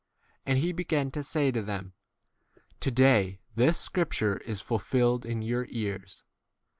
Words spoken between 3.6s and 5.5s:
scripture is fulfilled in 22